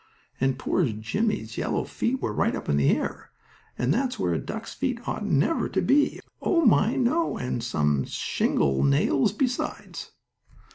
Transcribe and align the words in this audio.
And 0.39 0.57
poor 0.57 0.83
Jimmie's 0.91 1.59
yellow 1.59 1.83
feet 1.83 2.23
were 2.23 2.33
right 2.33 2.55
up 2.55 2.67
in 2.67 2.77
the 2.77 2.89
air, 2.89 3.29
and 3.77 3.93
that's 3.93 4.17
where 4.17 4.33
a 4.33 4.39
duck's 4.39 4.73
feet 4.73 5.07
ought 5.07 5.23
never 5.23 5.69
to 5.69 5.79
be. 5.79 6.19
Oh 6.41 6.65
my, 6.65 6.95
no! 6.95 7.37
and 7.37 7.63
some 7.63 8.05
shingle 8.05 8.81
nails 8.83 9.31
besides. 9.31 10.09